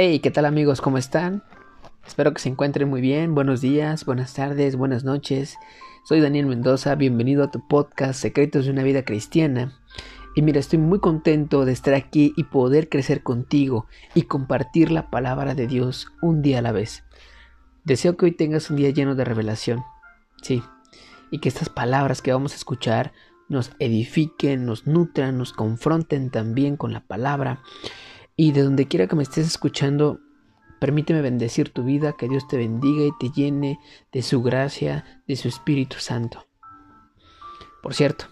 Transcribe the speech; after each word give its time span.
Hey, 0.00 0.20
¿qué 0.20 0.30
tal 0.30 0.44
amigos? 0.44 0.80
¿Cómo 0.80 0.96
están? 0.96 1.42
Espero 2.06 2.32
que 2.32 2.40
se 2.40 2.48
encuentren 2.48 2.88
muy 2.88 3.00
bien. 3.00 3.34
Buenos 3.34 3.60
días, 3.60 4.04
buenas 4.04 4.32
tardes, 4.32 4.76
buenas 4.76 5.02
noches. 5.02 5.56
Soy 6.04 6.20
Daniel 6.20 6.46
Mendoza, 6.46 6.94
bienvenido 6.94 7.42
a 7.42 7.50
tu 7.50 7.66
podcast 7.66 8.20
Secretos 8.20 8.64
de 8.64 8.70
una 8.70 8.84
vida 8.84 9.04
cristiana. 9.04 9.76
Y 10.36 10.42
mira, 10.42 10.60
estoy 10.60 10.78
muy 10.78 11.00
contento 11.00 11.64
de 11.64 11.72
estar 11.72 11.94
aquí 11.94 12.32
y 12.36 12.44
poder 12.44 12.88
crecer 12.88 13.24
contigo 13.24 13.88
y 14.14 14.22
compartir 14.22 14.92
la 14.92 15.10
palabra 15.10 15.56
de 15.56 15.66
Dios 15.66 16.06
un 16.22 16.42
día 16.42 16.60
a 16.60 16.62
la 16.62 16.70
vez. 16.70 17.02
Deseo 17.82 18.16
que 18.16 18.26
hoy 18.26 18.30
tengas 18.36 18.70
un 18.70 18.76
día 18.76 18.90
lleno 18.90 19.16
de 19.16 19.24
revelación. 19.24 19.82
Sí, 20.42 20.62
y 21.32 21.40
que 21.40 21.48
estas 21.48 21.70
palabras 21.70 22.22
que 22.22 22.32
vamos 22.32 22.52
a 22.52 22.56
escuchar 22.56 23.12
nos 23.48 23.72
edifiquen, 23.80 24.64
nos 24.64 24.86
nutran, 24.86 25.38
nos 25.38 25.52
confronten 25.52 26.30
también 26.30 26.76
con 26.76 26.92
la 26.92 27.00
palabra 27.00 27.62
y 28.40 28.52
de 28.52 28.62
donde 28.62 28.86
quiera 28.86 29.08
que 29.08 29.16
me 29.16 29.24
estés 29.24 29.48
escuchando, 29.48 30.20
permíteme 30.78 31.22
bendecir 31.22 31.70
tu 31.70 31.82
vida, 31.82 32.14
que 32.16 32.28
Dios 32.28 32.46
te 32.46 32.56
bendiga 32.56 33.04
y 33.04 33.10
te 33.18 33.30
llene 33.30 33.80
de 34.12 34.22
su 34.22 34.42
gracia, 34.42 35.22
de 35.26 35.34
su 35.34 35.48
Espíritu 35.48 35.96
Santo. 35.98 36.46
Por 37.82 37.94
cierto, 37.94 38.26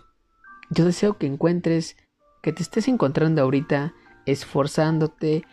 yo 0.71 0.85
deseo 0.85 1.19
que 1.19 1.27
encuentres, 1.27 1.97
que 2.41 2.53
te 2.53 2.63
estés 2.63 2.87
encontrando 2.87 3.43
ahorita 3.43 3.95
esforzándote, 4.27 5.45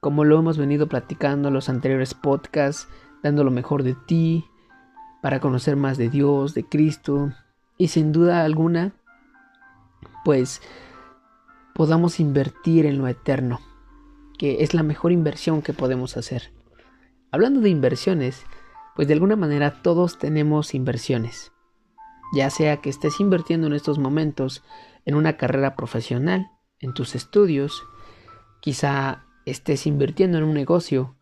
como 0.00 0.24
lo 0.24 0.38
hemos 0.38 0.58
venido 0.58 0.86
platicando 0.86 1.48
en 1.48 1.54
los 1.54 1.70
anteriores 1.70 2.12
podcasts, 2.12 2.88
dando 3.22 3.42
lo 3.42 3.50
mejor 3.50 3.84
de 3.84 3.94
ti, 3.94 4.44
para 5.22 5.40
conocer 5.40 5.76
más 5.76 5.96
de 5.96 6.10
Dios, 6.10 6.52
de 6.52 6.64
Cristo, 6.64 7.32
y 7.78 7.88
sin 7.88 8.12
duda 8.12 8.44
alguna, 8.44 8.92
pues 10.26 10.60
podamos 11.74 12.20
invertir 12.20 12.84
en 12.84 12.98
lo 12.98 13.08
eterno 13.08 13.60
que 14.38 14.62
es 14.62 14.72
la 14.72 14.82
mejor 14.82 15.12
inversión 15.12 15.60
que 15.62 15.72
podemos 15.72 16.16
hacer. 16.16 16.52
Hablando 17.30 17.60
de 17.60 17.70
inversiones, 17.70 18.44
pues 18.96 19.06
de 19.08 19.14
alguna 19.14 19.36
manera 19.36 19.82
todos 19.82 20.18
tenemos 20.18 20.74
inversiones. 20.74 21.52
Ya 22.34 22.50
sea 22.50 22.78
que 22.78 22.90
estés 22.90 23.20
invirtiendo 23.20 23.66
en 23.66 23.72
estos 23.72 23.98
momentos 23.98 24.64
en 25.04 25.14
una 25.14 25.36
carrera 25.36 25.76
profesional, 25.76 26.50
en 26.80 26.94
tus 26.94 27.14
estudios, 27.14 27.82
quizá 28.60 29.24
estés 29.44 29.86
invirtiendo 29.86 30.38
en 30.38 30.44
un 30.44 30.54
negocio, 30.54 31.16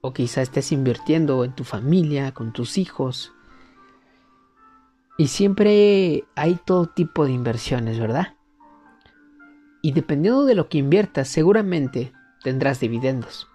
o 0.00 0.12
quizá 0.12 0.42
estés 0.42 0.72
invirtiendo 0.72 1.44
en 1.44 1.54
tu 1.54 1.64
familia, 1.64 2.32
con 2.32 2.52
tus 2.52 2.78
hijos. 2.78 3.32
Y 5.18 5.28
siempre 5.28 6.24
hay 6.34 6.58
todo 6.64 6.86
tipo 6.86 7.24
de 7.24 7.32
inversiones, 7.32 7.98
¿verdad? 7.98 8.36
Y 9.82 9.92
dependiendo 9.92 10.44
de 10.44 10.54
lo 10.54 10.68
que 10.68 10.78
inviertas, 10.78 11.28
seguramente 11.28 12.12
tendrás 12.46 12.78
dividendos, 12.78 13.48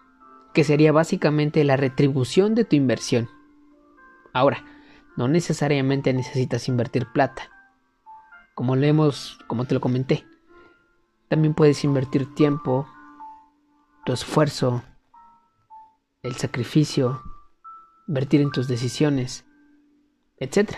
que 0.53 0.65
sería 0.65 0.91
básicamente 0.91 1.63
la 1.63 1.77
retribución 1.77 2.55
de 2.55 2.65
tu 2.65 2.75
inversión. 2.75 3.29
Ahora, 4.33 4.65
no 5.15 5.29
necesariamente 5.29 6.11
necesitas 6.11 6.67
invertir 6.67 7.07
plata. 7.13 7.49
Como 8.53 8.75
leemos, 8.75 9.39
como 9.47 9.63
te 9.63 9.75
lo 9.75 9.79
comenté. 9.79 10.25
También 11.29 11.53
puedes 11.53 11.85
invertir 11.85 12.35
tiempo, 12.35 12.85
tu 14.05 14.11
esfuerzo, 14.11 14.83
el 16.21 16.35
sacrificio, 16.35 17.23
invertir 18.09 18.41
en 18.41 18.51
tus 18.51 18.67
decisiones, 18.67 19.45
etc. 20.35 20.69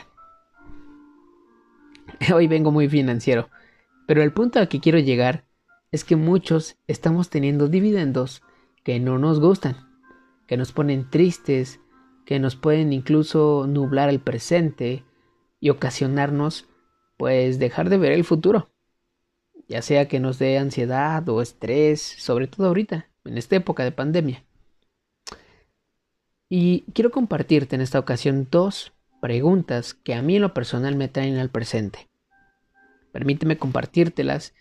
Hoy 2.32 2.46
vengo 2.46 2.72
muy 2.72 2.88
financiero, 2.88 3.50
pero 4.06 4.22
el 4.22 4.34
punto 4.34 4.60
al 4.60 4.68
que 4.68 4.80
quiero 4.80 5.00
llegar 5.00 5.46
es 5.94 6.04
que 6.04 6.16
muchos 6.16 6.76
estamos 6.88 7.30
teniendo 7.30 7.68
dividendos 7.68 8.42
que 8.84 9.00
no 9.00 9.20
nos 9.20 9.40
gustan, 9.40 9.78
que 10.48 10.58
nos 10.58 10.72
ponen 10.72 11.08
tristes, 11.08 11.80
que 12.26 12.40
nos 12.40 12.56
pueden 12.56 12.92
incluso 12.92 13.68
nublar 13.68 14.10
el 14.10 14.20
presente 14.20 15.06
y 15.60 15.70
ocasionarnos 15.70 16.68
pues 17.16 17.60
dejar 17.60 17.90
de 17.90 18.00
ver 18.00 18.12
el 18.12 18.24
futuro, 18.24 18.72
ya 19.68 19.84
sea 19.84 20.08
que 20.08 20.20
nos 20.20 20.40
dé 20.40 20.58
ansiedad 20.58 21.30
o 21.30 21.44
estrés, 21.44 22.02
sobre 22.02 22.48
todo 22.48 22.68
ahorita, 22.68 23.12
en 23.24 23.38
esta 23.38 23.56
época 23.56 23.84
de 23.84 23.92
pandemia. 23.92 24.44
Y 26.50 26.86
quiero 26.94 27.12
compartirte 27.12 27.76
en 27.76 27.82
esta 27.82 28.00
ocasión 28.00 28.48
dos 28.50 28.94
preguntas 29.22 29.94
que 29.94 30.16
a 30.16 30.24
mí 30.24 30.38
en 30.38 30.42
lo 30.42 30.56
personal 30.56 30.96
me 30.96 31.08
traen 31.08 31.38
al 31.38 31.52
presente. 31.52 32.10
Permíteme 33.12 33.60
compartírtelas 33.60 34.56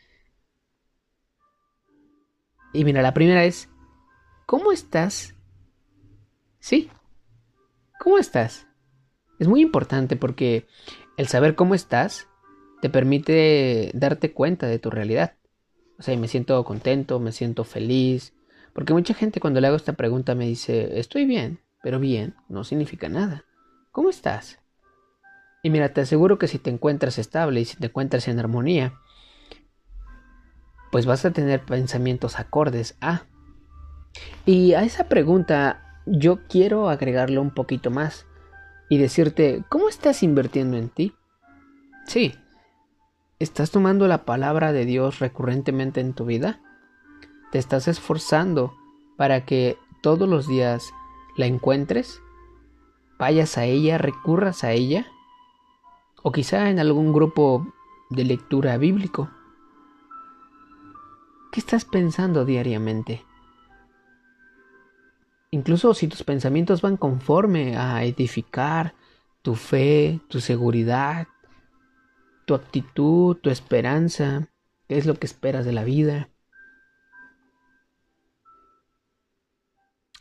y 2.73 2.85
mira, 2.85 3.03
la 3.03 3.15
primera 3.15 3.45
es, 3.45 3.69
¿cómo 4.47 4.73
estás? 4.73 5.35
Sí, 6.59 6.91
¿cómo 7.99 8.19
estás? 8.19 8.67
Es 9.39 9.49
muy 9.49 9.61
importante 9.61 10.17
porque 10.17 10.67
el 11.17 11.27
saber 11.27 11.55
cómo 11.55 11.75
estás 11.75 12.29
te 12.81 12.89
permite 12.89 13.91
darte 13.95 14.33
cuenta 14.33 14.67
de 14.67 14.79
tu 14.79 14.91
realidad. 14.91 15.35
O 15.99 16.03
sea, 16.03 16.17
me 16.17 16.29
siento 16.29 16.65
contento, 16.65 17.21
me 17.21 17.33
siento 17.33 17.65
feliz. 17.65 18.35
Porque 18.73 18.93
mucha 18.93 19.15
gente 19.15 19.41
cuando 19.41 19.61
le 19.61 19.67
hago 19.67 19.77
esta 19.77 19.93
pregunta 19.93 20.35
me 20.35 20.47
dice, 20.47 20.99
estoy 20.99 21.25
bien, 21.25 21.61
pero 21.83 22.01
bien 22.01 22.35
no 22.49 22.65
significa 22.65 23.09
nada. 23.09 23.45
¿Cómo 23.91 24.11
estás? 24.11 24.59
Y 25.63 25.71
mira, 25.71 25.93
te 25.93 26.01
aseguro 26.01 26.39
que 26.39 26.49
si 26.49 26.59
te 26.59 26.71
encuentras 26.71 27.19
estable 27.19 27.61
y 27.61 27.65
si 27.67 27.77
te 27.77 27.87
encuentras 27.87 28.27
en 28.27 28.39
armonía, 28.39 28.95
pues 30.93 31.07
vas 31.07 31.25
a 31.25 31.33
tener 31.33 31.65
pensamientos 31.65 32.39
acordes 32.39 32.97
a. 33.01 33.23
Y 34.45 34.75
a 34.75 34.83
esa 34.83 35.09
pregunta 35.09 36.03
yo 36.05 36.47
quiero 36.49 36.91
agregarle 36.91 37.39
un 37.39 37.51
poquito 37.51 37.91
más 37.91 38.27
y 38.91 38.99
decirte, 38.99 39.65
¿cómo 39.71 39.89
estás 39.89 40.23
invirtiendo 40.23 40.77
en 40.77 40.91
ti? 40.91 41.15
Sí, 42.07 42.35
¿estás 43.39 43.71
tomando 43.71 44.07
la 44.07 44.27
palabra 44.27 44.73
de 44.73 44.85
Dios 44.85 45.19
recurrentemente 45.19 46.01
en 46.01 46.13
tu 46.13 46.27
vida? 46.27 46.61
¿Te 47.53 47.59
estás 47.59 47.89
esforzando 47.89 48.75
para 49.17 49.47
que 49.47 49.79
todos 50.03 50.29
los 50.29 50.47
días 50.47 50.93
la 51.39 51.47
encuentres? 51.47 52.21
¿Vayas 53.19 53.57
a 53.57 53.65
ella, 53.65 53.97
recurras 53.97 54.63
a 54.63 54.73
ella? 54.73 55.07
¿O 56.23 56.33
quizá 56.33 56.69
en 56.69 56.79
algún 56.79 57.15
grupo 57.15 57.67
de 58.11 58.25
lectura 58.25 58.77
bíblico? 58.77 59.31
¿Qué 61.53 61.61
estás 61.61 61.85
pensando 61.85 62.47
diariamente? 62.47 63.27
Incluso 65.51 65.93
si 65.93 66.09
tus 66.09 66.23
pensamientos 66.23 66.81
van 66.81 66.97
conforme 66.97 67.77
a 67.77 68.03
edificar 68.05 68.95
tu 69.43 69.55
fe, 69.55 70.19
tu 70.29 70.41
seguridad, 70.41 71.29
tu 72.47 72.55
actitud, 72.55 73.37
tu 73.37 73.51
esperanza, 73.51 74.49
qué 74.89 74.97
es 74.97 75.05
lo 75.05 75.17
que 75.17 75.27
esperas 75.27 75.67
de 75.67 75.73
la 75.73 75.85
vida. 75.85 76.31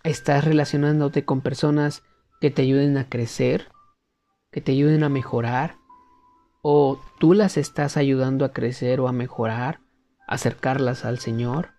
¿Estás 0.04 0.44
relacionándote 0.44 1.24
con 1.24 1.40
personas 1.40 2.04
que 2.42 2.52
te 2.52 2.64
ayuden 2.64 2.98
a 2.98 3.08
crecer, 3.08 3.70
que 4.52 4.60
te 4.60 4.74
ayuden 4.74 5.06
a 5.06 5.10
mejorar? 5.10 5.78
¿O 6.62 7.00
tú 7.22 7.34
las 7.34 7.56
estás 7.56 7.96
ayudando 7.96 8.44
a 8.44 8.52
crecer 8.52 9.00
o 9.00 9.08
a 9.08 9.14
mejorar? 9.14 9.81
Acercarlas 10.32 11.04
al 11.04 11.20
Señor? 11.20 11.72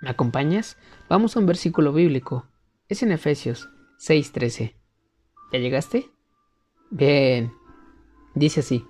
¿Me 0.00 0.08
acompañas? 0.08 0.78
Vamos 1.10 1.36
a 1.36 1.40
un 1.40 1.46
versículo 1.46 1.92
bíblico. 1.92 2.46
Es 2.88 3.02
en 3.02 3.12
Efesios 3.12 3.68
6:13. 3.98 4.76
¿Ya 5.52 5.58
llegaste? 5.58 6.10
Bien. 6.90 7.52
Dice 8.34 8.60
así. 8.60 8.86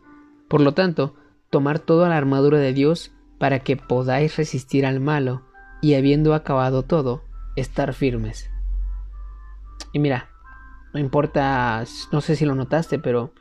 Por 0.49 0.61
lo 0.61 0.73
tanto, 0.73 1.17
tomar 1.51 1.81
toda 1.81 2.09
la 2.09 2.17
armadura 2.17 2.59
de 2.59 2.73
Dios 2.73 3.11
para 3.39 3.61
que 3.61 3.77
podáis 3.77 4.37
resistir 4.37 4.87
al 4.87 5.01
malo 5.01 5.43
y 5.83 5.95
habiendo 5.95 6.33
acabado 6.33 6.85
todo, 6.85 7.25
estar 7.57 7.93
firmes. 7.93 8.51
Y 9.93 9.99
mira, 9.99 10.31
no 10.93 11.01
importa, 11.01 11.83
no 12.13 12.21
sé 12.21 12.37
si 12.37 12.45
lo 12.45 12.55
notaste, 12.55 13.01
pero 13.01 13.33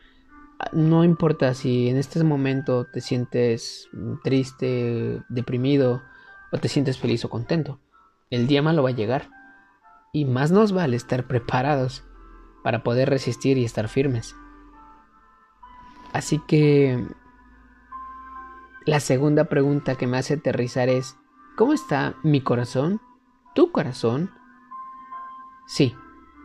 no 0.74 1.04
importa 1.04 1.54
si 1.54 1.90
en 1.90 1.98
este 1.98 2.24
momento 2.24 2.86
te 2.86 3.02
sientes 3.02 3.90
triste, 4.24 5.24
deprimido 5.30 6.02
o 6.52 6.58
te 6.58 6.68
sientes 6.68 6.98
feliz 6.98 7.24
o 7.26 7.30
contento. 7.30 7.80
El 8.30 8.48
día 8.48 8.62
malo 8.62 8.84
va 8.84 8.90
a 8.90 8.94
llegar. 8.94 9.30
Y 10.12 10.26
más 10.26 10.52
nos 10.52 10.72
vale 10.72 10.96
estar 10.96 11.28
preparados 11.28 12.04
para 12.64 12.84
poder 12.84 13.10
resistir 13.10 13.58
y 13.58 13.66
estar 13.66 13.88
firmes. 13.88 14.36
Así 16.14 16.42
que 16.48 17.08
la 18.86 19.00
segunda 19.00 19.46
pregunta 19.46 19.96
que 19.96 20.08
me 20.08 20.18
hace 20.18 20.36
aterrizar 20.36 20.90
es, 20.90 21.16
¿cómo 21.56 21.74
está 21.74 22.16
mi 22.24 22.42
corazón? 22.42 23.00
¿Tu 23.54 23.72
corazón? 23.72 24.32
Sí, 25.68 25.96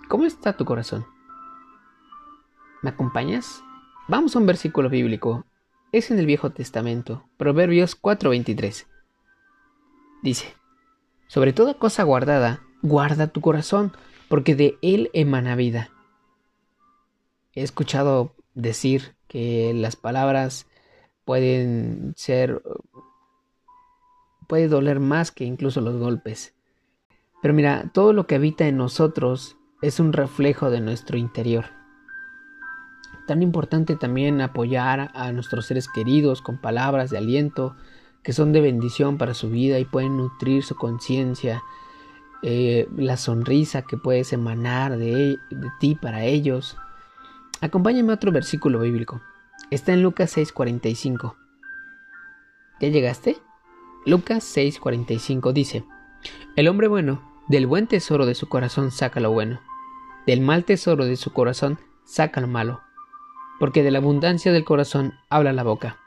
¿cómo 0.09 0.27
está 0.27 0.55
tu 0.55 0.67
corazón? 0.67 1.07
¿Me 2.83 2.91
acompañas? 2.91 3.65
Vamos 4.07 4.37
a 4.37 4.39
un 4.39 4.45
versículo 4.45 4.91
bíblico. 4.91 5.47
Es 5.91 6.11
en 6.11 6.19
el 6.19 6.27
Viejo 6.27 6.51
Testamento, 6.51 7.25
Proverbios 7.39 7.99
4:23. 7.99 8.87
Dice, 10.23 10.55
Sobre 11.27 11.55
toda 11.55 11.73
cosa 11.73 12.03
guardada, 12.03 12.61
guarda 12.83 13.29
tu 13.29 13.41
corazón, 13.41 13.93
porque 14.29 14.55
de 14.55 14.77
él 14.83 15.09
emana 15.15 15.57
vida. 15.57 15.89
He 17.55 17.63
escuchado 17.63 18.35
decir 18.53 19.17
que 19.27 19.73
las 19.75 19.97
palabras 19.97 20.67
pueden 21.25 22.13
ser 22.15 22.63
puede 24.47 24.69
doler 24.69 25.01
más 25.01 25.33
que 25.33 25.45
incluso 25.45 25.81
los 25.81 25.97
golpes. 25.97 26.55
Pero 27.41 27.55
mira, 27.55 27.91
todo 27.95 28.13
lo 28.13 28.27
que 28.27 28.35
habita 28.35 28.69
en 28.69 28.77
nosotros 28.77 29.57
es 29.81 29.99
un 29.99 30.13
reflejo 30.13 30.69
de 30.69 30.83
nuestro 30.83 31.17
interior. 31.17 31.84
Tan 33.27 33.43
importante 33.43 33.97
también 33.97 34.41
apoyar 34.41 35.11
a 35.15 35.33
nuestros 35.33 35.67
seres 35.67 35.89
queridos 35.89 36.43
con 36.43 36.59
palabras 36.59 37.11
de 37.11 37.19
aliento 37.19 37.75
que 38.23 38.33
son 38.33 38.53
de 38.53 38.61
bendición 38.61 39.19
para 39.19 39.35
su 39.35 39.51
vida 39.51 39.79
y 39.79 39.85
pueden 39.85 40.17
nutrir 40.17 40.63
su 40.63 40.75
conciencia, 40.77 41.63
eh, 42.43 42.89
la 42.97 43.17
sonrisa 43.17 43.83
que 43.83 43.97
puedes 43.97 44.33
emanar 44.33 44.97
de, 44.97 45.39
de 45.51 45.69
ti 45.79 45.95
para 45.95 46.25
ellos. 46.25 46.77
Acompáñame 47.61 48.13
a 48.13 48.17
otro 48.17 48.33
versículo 48.33 48.81
bíblico. 48.81 49.21
Está 49.71 49.93
en 49.93 50.03
Lucas 50.03 50.37
6:45. 50.37 51.37
¿Ya 52.81 52.89
llegaste? 52.89 53.39
Lucas 54.07 54.45
6:45 54.57 55.53
dice, 55.53 55.85
El 56.57 56.69
hombre 56.69 56.89
bueno, 56.89 57.23
del 57.49 57.67
buen 57.67 57.87
tesoro 57.87 58.27
de 58.27 58.35
su 58.35 58.49
corazón 58.49 58.91
saca 58.91 59.21
lo 59.21 59.33
bueno, 59.33 59.61
del 60.27 60.41
mal 60.41 60.65
tesoro 60.65 61.05
de 61.05 61.17
su 61.17 61.33
corazón 61.33 61.79
saca 62.05 62.41
lo 62.41 62.47
malo, 62.47 62.83
porque 63.59 63.83
de 63.83 63.91
la 63.91 63.99
abundancia 63.99 64.53
del 64.53 64.65
corazón 64.65 65.15
habla 65.31 65.53
la 65.53 65.63
boca. 65.63 65.99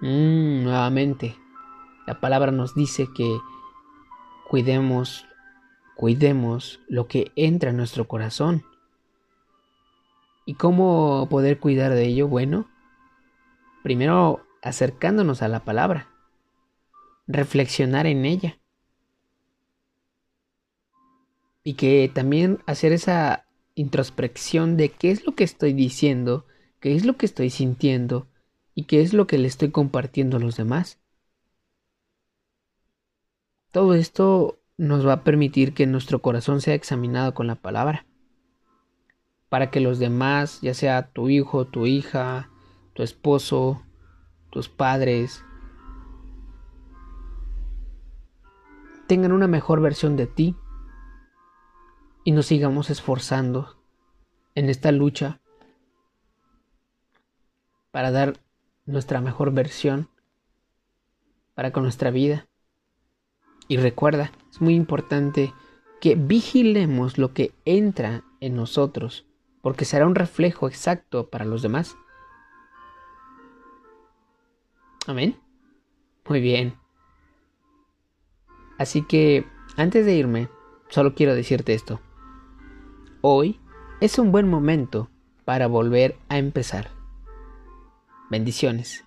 Mm, 0.00 0.64
nuevamente, 0.64 1.36
la 2.06 2.20
palabra 2.20 2.50
nos 2.50 2.74
dice 2.74 3.08
que 3.14 3.38
cuidemos, 4.48 5.26
cuidemos 5.94 6.80
lo 6.88 7.06
que 7.06 7.30
entra 7.36 7.70
en 7.70 7.76
nuestro 7.76 8.08
corazón. 8.08 8.64
¿Y 10.44 10.54
cómo 10.54 11.28
poder 11.30 11.60
cuidar 11.60 11.92
de 11.92 12.04
ello? 12.04 12.26
Bueno, 12.26 12.68
primero 13.82 14.44
acercándonos 14.60 15.42
a 15.42 15.48
la 15.48 15.64
palabra 15.64 16.08
reflexionar 17.26 18.06
en 18.06 18.24
ella. 18.24 18.58
Y 21.64 21.74
que 21.74 22.10
también 22.12 22.58
hacer 22.66 22.92
esa 22.92 23.46
introspección 23.74 24.76
de 24.76 24.90
qué 24.90 25.10
es 25.10 25.24
lo 25.26 25.34
que 25.34 25.44
estoy 25.44 25.72
diciendo, 25.72 26.46
qué 26.80 26.94
es 26.94 27.04
lo 27.04 27.16
que 27.16 27.26
estoy 27.26 27.50
sintiendo 27.50 28.28
y 28.74 28.84
qué 28.84 29.02
es 29.02 29.12
lo 29.12 29.26
que 29.26 29.38
le 29.38 29.48
estoy 29.48 29.70
compartiendo 29.70 30.36
a 30.36 30.40
los 30.40 30.56
demás. 30.56 31.00
Todo 33.70 33.94
esto 33.94 34.58
nos 34.76 35.06
va 35.06 35.14
a 35.14 35.24
permitir 35.24 35.74
que 35.74 35.86
nuestro 35.86 36.20
corazón 36.20 36.60
sea 36.60 36.74
examinado 36.74 37.34
con 37.34 37.46
la 37.46 37.54
palabra, 37.54 38.06
para 39.48 39.70
que 39.70 39.80
los 39.80 39.98
demás, 39.98 40.60
ya 40.60 40.74
sea 40.74 41.10
tu 41.12 41.28
hijo, 41.28 41.66
tu 41.66 41.86
hija, 41.86 42.50
tu 42.94 43.02
esposo, 43.02 43.82
tus 44.50 44.68
padres, 44.68 45.44
tengan 49.06 49.32
una 49.32 49.46
mejor 49.46 49.80
versión 49.80 50.16
de 50.16 50.26
ti 50.26 50.56
y 52.24 52.32
nos 52.32 52.46
sigamos 52.46 52.90
esforzando 52.90 53.76
en 54.54 54.68
esta 54.68 54.92
lucha 54.92 55.40
para 57.90 58.10
dar 58.10 58.38
nuestra 58.86 59.20
mejor 59.20 59.52
versión 59.52 60.08
para 61.54 61.72
con 61.72 61.82
nuestra 61.82 62.10
vida. 62.10 62.48
Y 63.68 63.76
recuerda, 63.76 64.32
es 64.50 64.60
muy 64.60 64.74
importante 64.74 65.52
que 66.00 66.14
vigilemos 66.14 67.18
lo 67.18 67.32
que 67.32 67.54
entra 67.64 68.24
en 68.40 68.56
nosotros, 68.56 69.26
porque 69.60 69.84
será 69.84 70.06
un 70.06 70.14
reflejo 70.14 70.68
exacto 70.68 71.30
para 71.30 71.44
los 71.44 71.62
demás. 71.62 71.96
Amén. 75.06 75.38
Muy 76.28 76.40
bien. 76.40 76.74
Así 78.78 79.02
que, 79.02 79.46
antes 79.76 80.06
de 80.06 80.14
irme, 80.14 80.48
solo 80.88 81.14
quiero 81.14 81.34
decirte 81.34 81.74
esto. 81.74 82.00
Hoy 83.24 83.60
es 84.00 84.18
un 84.18 84.32
buen 84.32 84.48
momento 84.48 85.08
para 85.44 85.68
volver 85.68 86.16
a 86.28 86.38
empezar. 86.38 86.90
Bendiciones. 88.30 89.04